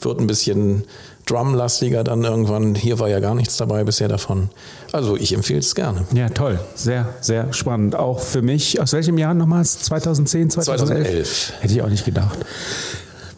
[0.00, 0.84] wird ein bisschen
[1.26, 2.74] drumlastiger dann irgendwann.
[2.74, 4.48] Hier war ja gar nichts dabei bisher davon.
[4.92, 6.02] Also ich empfehle es gerne.
[6.12, 6.58] Ja, toll.
[6.74, 7.94] Sehr, sehr spannend.
[7.94, 8.80] Auch für mich.
[8.80, 9.78] Aus welchem Jahr nochmals?
[9.80, 10.98] 2010, 2011?
[11.06, 11.52] 2011.
[11.60, 12.38] Hätte ich auch nicht gedacht.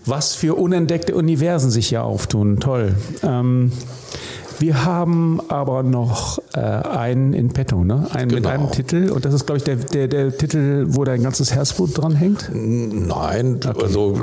[0.04, 2.58] Was für unentdeckte Universen sich hier auftun.
[2.58, 2.94] Toll.
[3.22, 3.72] Ähm,
[4.62, 8.06] wir haben aber noch äh, einen in petto, ne?
[8.12, 8.48] Einen mit Genau.
[8.48, 9.10] einem Titel.
[9.10, 12.48] Und das ist, glaube ich, der, der, der Titel, wo dein ganzes Herzblut dran hängt.
[12.54, 14.16] Nein, also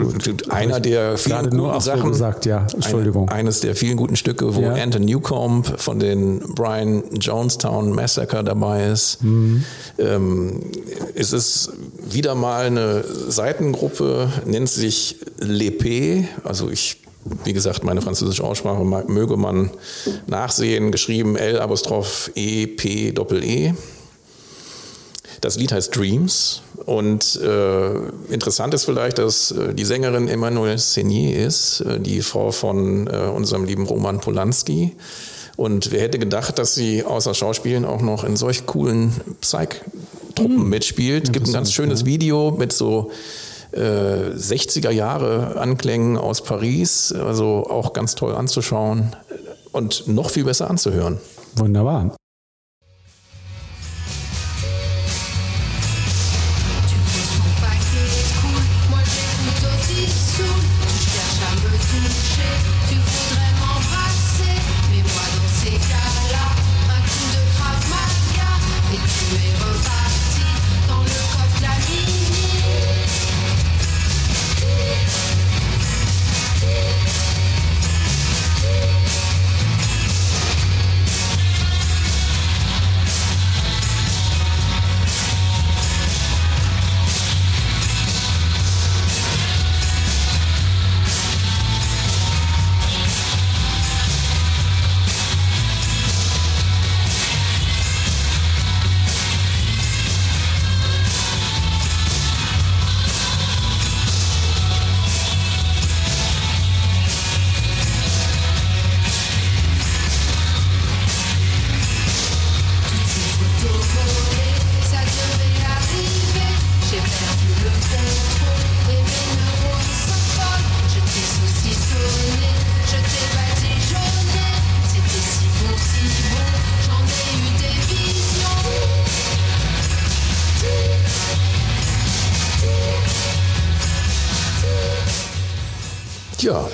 [0.50, 2.10] einer der vielen Gerade nur guten so Sachen.
[2.12, 2.66] gesagt, ja.
[2.74, 3.28] Entschuldigung.
[3.30, 4.74] Ein, eines der vielen guten Stücke, wo Ja.
[4.76, 9.22] Anton Newcomb von den Brian Jonestown Massacre dabei ist.
[9.24, 9.64] Mhm.
[9.98, 10.62] Ähm,
[11.16, 11.72] es ist
[12.10, 16.26] wieder mal eine Seitengruppe, nennt sich L'Epée.
[16.44, 17.02] Also ich,
[17.44, 19.72] wie gesagt, meine französische Aussprache mag, möge man
[20.28, 20.92] nachsehen.
[20.92, 23.74] Geschrieben L Apostroph E P Doppel E.
[25.42, 27.92] Das Lied heißt Dreams und äh,
[28.30, 33.32] interessant ist vielleicht, dass äh, die Sängerin Emmanuelle Seignier ist, äh, die Frau von äh,
[33.34, 34.98] unserem lieben Roman Polanski.
[35.56, 41.32] Und wer hätte gedacht, dass sie außer Schauspielen auch noch in solch coolen Psych-Truppen mitspielt.
[41.32, 43.12] Gibt ein ganz schönes Video mit so
[43.72, 49.16] äh, 60er Jahre Anklängen aus Paris, also auch ganz toll anzuschauen
[49.72, 51.20] und noch viel besser anzuhören.
[51.56, 52.19] Wunderbar.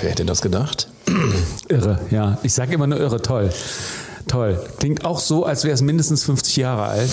[0.06, 0.86] Wer hätte das gedacht?
[1.68, 2.38] Irre, ja.
[2.44, 3.50] Ich sage immer nur irre, toll.
[4.28, 4.56] Toll.
[4.78, 7.10] Klingt auch so, als wäre es mindestens 50 Jahre alt.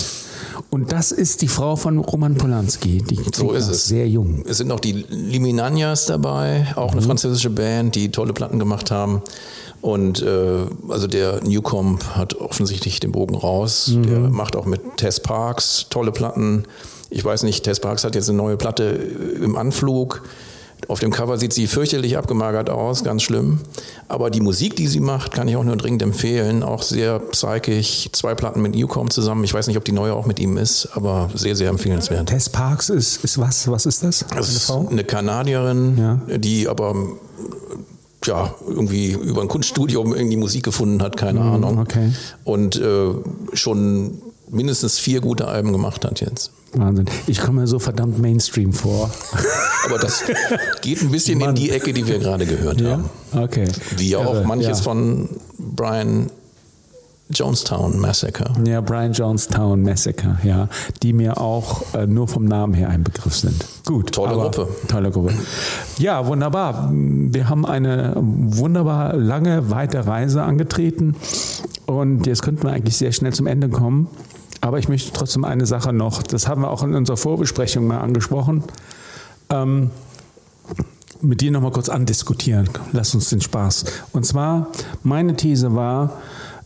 [0.70, 3.02] Und das ist die Frau von Roman Polanski.
[3.02, 3.86] Die So ist es.
[3.86, 4.44] sehr jung.
[4.48, 9.22] Es sind noch die Liminanias dabei, auch eine französische Band, die tolle Platten gemacht haben.
[9.80, 13.90] Und äh, also der Newcomb hat offensichtlich den Bogen raus.
[13.92, 16.64] Der macht auch mit Tess Parks tolle Platten.
[17.10, 18.84] Ich weiß nicht, Tess Parks hat jetzt eine neue Platte
[19.42, 20.22] im Anflug.
[20.88, 23.60] Auf dem Cover sieht sie fürchterlich abgemagert aus, ganz schlimm.
[24.08, 26.62] Aber die Musik, die sie macht, kann ich auch nur dringend empfehlen.
[26.62, 28.08] Auch sehr psychisch.
[28.12, 29.44] Zwei Platten mit Newcomb zusammen.
[29.44, 32.28] Ich weiß nicht, ob die neue auch mit ihm ist, aber sehr, sehr empfehlenswert.
[32.28, 33.68] Tess Parks ist, ist was?
[33.70, 34.20] Was ist das?
[34.20, 34.88] Das Eine ist Frau?
[34.90, 36.36] eine Kanadierin, Ja.
[36.38, 36.94] die aber
[38.26, 41.74] ja, irgendwie über ein Kunststudium irgendwie Musik gefunden hat, keine Ahnung.
[41.74, 42.12] Mhm, okay.
[42.44, 43.08] Und äh,
[43.52, 46.50] schon mindestens vier gute Alben gemacht hat jetzt.
[46.74, 47.06] Wahnsinn.
[47.26, 49.10] Ich komme mir so verdammt Mainstream vor.
[49.86, 50.24] Aber das
[50.80, 53.04] geht ein bisschen in die Ecke, die wir gerade gehört haben.
[53.32, 53.68] Okay.
[53.96, 54.84] Wie auch Irre, manches ja.
[54.84, 56.30] von Brian
[57.30, 58.52] Jonestown Massacre.
[58.66, 60.68] Ja, Brian Jonestown Massacre, ja,
[61.02, 63.64] die mir auch äh, nur vom Namen her ein Begriff sind.
[63.86, 64.12] Gut.
[64.12, 64.68] Tolle Gruppe.
[64.88, 65.32] Tolle Gruppe.
[65.98, 66.90] Ja, wunderbar.
[66.92, 71.16] Wir haben eine wunderbar lange, weite Reise angetreten
[71.86, 74.08] und jetzt könnten wir eigentlich sehr schnell zum Ende kommen.
[74.64, 78.00] Aber ich möchte trotzdem eine Sache noch, das haben wir auch in unserer Vorbesprechung mal
[78.00, 78.64] angesprochen,
[79.50, 79.90] ähm,
[81.20, 82.70] mit dir nochmal kurz andiskutieren.
[82.92, 83.84] Lass uns den Spaß.
[84.12, 84.68] Und zwar,
[85.02, 86.14] meine These war,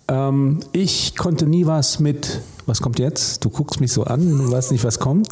[0.06, 3.44] ähm, ich konnte nie was mit, was kommt jetzt?
[3.44, 5.30] Du guckst mich so an, du weißt nicht, was kommt.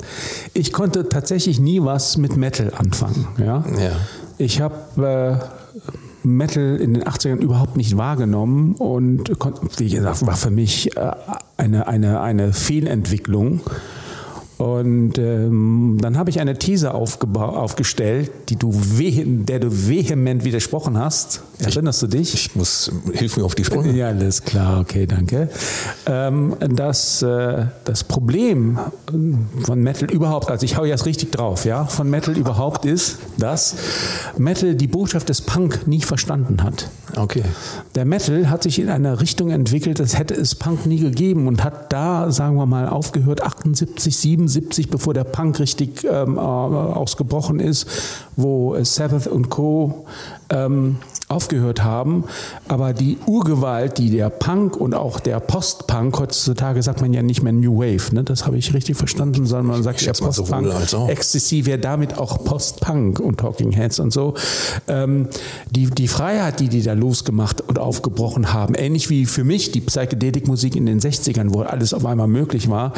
[0.53, 3.29] Ich konnte tatsächlich nie was mit Metal anfangen.
[3.39, 3.65] Ja?
[3.79, 3.93] Ja.
[4.39, 5.87] Ich habe äh,
[6.27, 9.31] Metal in den 80ern überhaupt nicht wahrgenommen und
[9.79, 11.13] wie gesagt, war für mich äh,
[11.57, 13.61] eine, eine, eine Fehlentwicklung.
[14.59, 21.43] Und ähm, dann habe ich eine These aufgestellt, die du der du vehement widersprochen hast.
[21.59, 22.33] Erinnerst du dich?
[22.33, 23.93] Ich muss, hilf mir auf die Sprünge.
[23.93, 25.51] Ja, alles klar, okay, danke.
[26.07, 28.79] Ähm, das, äh, das Problem
[29.63, 33.77] von Metal überhaupt, also ich hau jetzt richtig drauf, ja, von Metal überhaupt ist, dass
[34.39, 36.89] Metal die Botschaft des Punk nie verstanden hat.
[37.17, 37.43] Okay.
[37.95, 41.65] Der Metal hat sich in eine Richtung entwickelt, als hätte es Punk nie gegeben und
[41.65, 44.17] hat da, sagen wir mal, aufgehört, 78,
[44.49, 47.87] 77, bevor der Punk richtig ähm, äh, ausgebrochen ist,
[48.37, 50.07] wo Sabbath und Co.
[50.51, 52.25] Ähm, aufgehört haben.
[52.69, 57.43] Aber die Urgewalt, die der Punk und auch der Post-Punk, heutzutage sagt man ja nicht
[57.43, 58.23] mehr New Wave, ne?
[58.23, 60.69] das habe ich richtig verstanden, sondern man sagt Ich ja Post-Punk.
[60.95, 61.09] auch.
[61.09, 64.35] Ecstasy wäre damit auch Post-Punk und Talking Heads und so.
[64.87, 65.29] Ähm,
[65.71, 69.81] die, die Freiheit, die die da losgemacht und aufgebrochen haben, ähnlich wie für mich die
[69.81, 72.93] Psychedelik-Musik in den 60ern, wo alles auf einmal möglich war,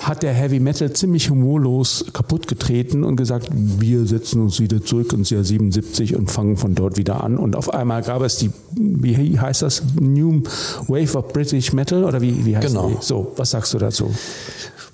[0.00, 5.12] hat der Heavy Metal ziemlich humorlos kaputt getreten und gesagt, wir setzen uns wieder zurück
[5.12, 7.38] ins Jahr 77 und fangen von dort wieder an.
[7.38, 10.42] Und auf einmal gab es die, wie heißt das, New
[10.88, 12.88] Wave of British Metal oder wie, wie heißt Genau.
[12.88, 12.96] die?
[13.00, 14.12] So, was sagst du dazu?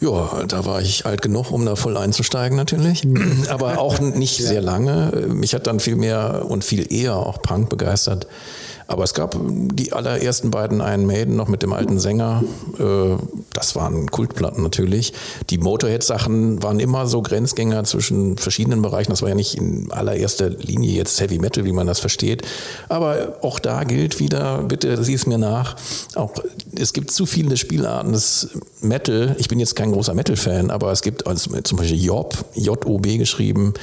[0.01, 3.03] Ja, da war ich alt genug, um da voll einzusteigen natürlich.
[3.49, 5.27] Aber auch nicht sehr lange.
[5.29, 8.27] Mich hat dann viel mehr und viel eher auch Punk begeistert.
[8.89, 12.43] Aber es gab die allerersten beiden Iron Maiden noch mit dem alten Sänger.
[12.79, 13.17] Äh,
[13.53, 15.13] Das waren Kultplatten natürlich.
[15.51, 19.11] Die Motorhead-Sachen waren immer so Grenzgänger zwischen verschiedenen Bereichen.
[19.11, 22.43] Das war ja nicht in allererster Linie jetzt Heavy Metal, wie man das versteht.
[22.89, 25.77] Aber auch da gilt wieder, bitte sieh es mir nach,
[26.15, 26.33] auch
[26.77, 29.37] es gibt zu viele Spielarten des Metal.
[29.39, 33.75] Ich bin jetzt kein großer Metal-Fan, aber es gibt also zum Beispiel Job, J-O-B geschrieben,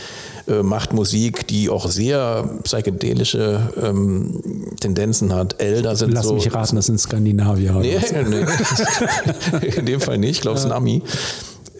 [0.47, 4.41] äh, macht Musik, die auch sehr psychedelische ähm,
[4.79, 5.59] Tendenzen hat.
[5.59, 6.35] Elder sind Lass so.
[6.35, 7.73] mich raten, das sind Skandinavier.
[7.73, 7.97] Nee,
[8.29, 9.67] nee.
[9.75, 11.01] In dem Fall nicht, ich glaube, es ist ein Ami.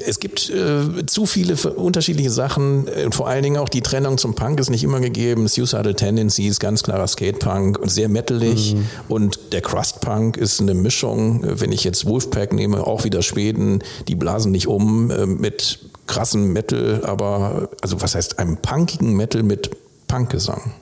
[0.07, 4.35] Es gibt äh, zu viele unterschiedliche Sachen, äh, vor allen Dingen auch die Trennung zum
[4.35, 5.47] Punk ist nicht immer gegeben.
[5.47, 8.75] Suicidal Tendencies, ganz klarer Skatepunk und sehr metalig.
[9.07, 14.15] Und der Crust-Punk ist eine Mischung, wenn ich jetzt Wolfpack nehme, auch wieder Schweden, die
[14.15, 19.71] blasen nicht um äh, mit krassem Metal, aber, also was heißt einem punkigen Metal mit
[20.07, 20.73] Punkgesang?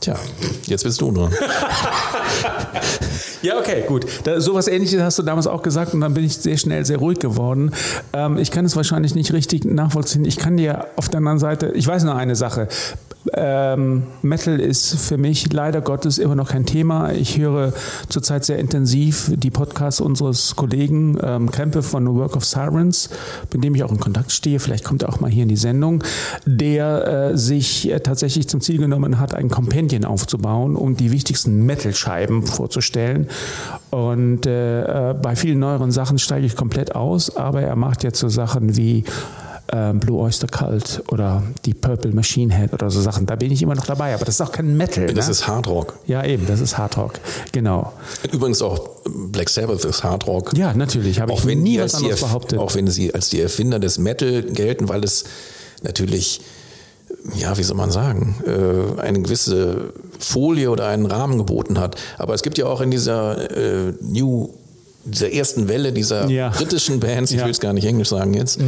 [0.00, 0.16] Tja,
[0.66, 1.32] jetzt bist du dran.
[3.42, 4.06] Ja, okay, gut.
[4.22, 6.98] Da, sowas ähnliches hast du damals auch gesagt und dann bin ich sehr schnell sehr
[6.98, 7.72] ruhig geworden.
[8.12, 10.24] Ähm, ich kann es wahrscheinlich nicht richtig nachvollziehen.
[10.24, 12.68] Ich kann dir auf der anderen Seite, ich weiß nur eine Sache.
[13.34, 17.12] Ähm, Metal ist für mich leider Gottes immer noch kein Thema.
[17.12, 17.72] Ich höre
[18.08, 23.10] zurzeit sehr intensiv die Podcasts unseres Kollegen ähm, Krempe von The Work of Sirens,
[23.52, 24.58] mit dem ich auch in Kontakt stehe.
[24.58, 26.02] Vielleicht kommt er auch mal hier in die Sendung,
[26.46, 31.64] der äh, sich äh, tatsächlich zum Ziel genommen hat, ein Companion aufzubauen, um die wichtigsten
[31.64, 33.26] Metal-Scheiben vorzustellen.
[33.90, 38.20] Und äh, äh, bei vielen neueren Sachen steige ich komplett aus, aber er macht jetzt
[38.20, 39.02] so Sachen wie
[39.72, 43.26] ähm, Blue Oyster Cult oder die Purple Machine Head oder so Sachen.
[43.26, 45.12] Da bin ich immer noch dabei, aber das ist auch kein Metal.
[45.12, 45.32] Das ne?
[45.32, 45.98] ist Hardrock.
[46.06, 47.14] ja, eben, das ist Hard Rock.
[47.50, 47.92] Genau.
[48.30, 50.56] Übrigens auch Black Sabbath ist Hardrock.
[50.56, 51.20] Ja, natürlich.
[51.20, 52.60] Habe ich nie was anderes behauptet.
[52.60, 55.24] auch wenn sie als die Erfinder des Metal gelten, weil es
[55.82, 56.42] natürlich,
[57.36, 61.96] ja, wie soll man sagen, äh, eine gewisse Folie oder einen Rahmen geboten hat.
[62.18, 64.50] Aber es gibt ja auch in dieser äh, New,
[65.04, 66.50] dieser ersten Welle dieser Ja.
[66.50, 67.42] britischen Bands, ich Ja.
[67.44, 67.46] Mhm.
[67.46, 68.58] will es gar nicht Englisch sagen jetzt,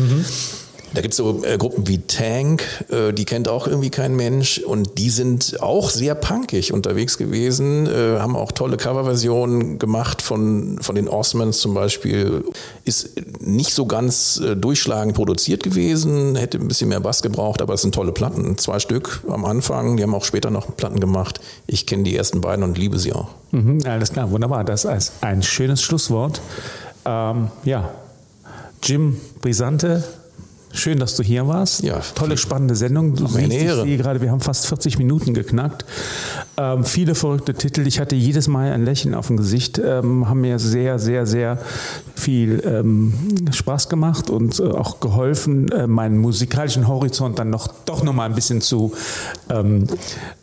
[0.95, 4.59] da gibt es so äh, Gruppen wie Tank, äh, die kennt auch irgendwie kein Mensch
[4.59, 10.79] und die sind auch sehr punkig unterwegs gewesen, äh, haben auch tolle Coverversionen gemacht von,
[10.81, 12.45] von den Osmonds zum Beispiel.
[12.85, 17.75] Ist nicht so ganz äh, durchschlagend produziert gewesen, hätte ein bisschen mehr Bass gebraucht, aber
[17.75, 18.57] es sind tolle Platten.
[18.59, 21.41] Zwei Stück am Anfang, die haben auch später noch Platten gemacht.
[21.67, 23.29] Ich kenne die ersten beiden und liebe sie auch.
[23.51, 24.65] Mhm, alles klar, wunderbar.
[24.65, 26.41] Das ist ein schönes Schlusswort.
[27.05, 27.91] Ähm, ja,
[28.83, 30.05] Jim Brisante,
[30.75, 31.83] schön, dass du hier warst.
[31.83, 33.15] Ja, Tolle, spannende Sendung.
[33.15, 33.83] Du siehst, ich Ehre.
[33.83, 35.85] sehe gerade, wir haben fast 40 Minuten geknackt.
[36.57, 37.87] Ähm, viele verrückte Titel.
[37.87, 39.79] Ich hatte jedes Mal ein Lächeln auf dem Gesicht.
[39.79, 41.59] Ähm, haben mir sehr, sehr, sehr
[42.15, 43.13] viel ähm,
[43.51, 48.27] Spaß gemacht und äh, auch geholfen, äh, meinen musikalischen Horizont dann noch doch noch mal
[48.27, 48.93] ein bisschen zu
[49.51, 49.87] ähm,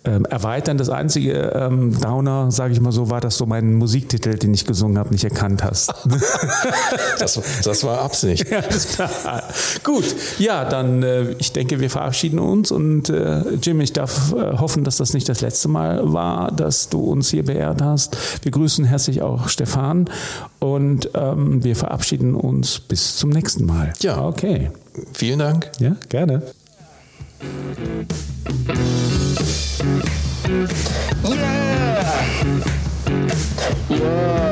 [0.03, 0.78] ähm, erweitern.
[0.78, 4.66] Das einzige ähm, Downer, sage ich mal so, war, dass du meinen Musiktitel, den ich
[4.66, 5.93] gesungen habe, nicht erkannt hast.
[7.20, 8.49] Das, das war Absicht.
[8.49, 8.62] Ja.
[9.84, 14.57] Gut, ja, dann äh, ich denke, wir verabschieden uns und äh, Jim, ich darf äh,
[14.57, 18.43] hoffen, dass das nicht das letzte Mal war, dass du uns hier beehrt hast.
[18.43, 20.10] Wir grüßen herzlich auch Stefan
[20.60, 23.93] und ähm, wir verabschieden uns bis zum nächsten Mal.
[24.02, 24.26] Ja.
[24.26, 24.72] Okay.
[25.14, 25.72] Vielen Dank.
[25.80, 26.41] Ja, gerne.
[33.89, 34.52] Yeah.